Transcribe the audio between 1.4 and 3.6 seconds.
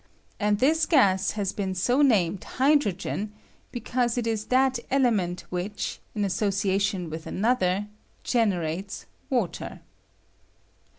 been so named hydrogen, I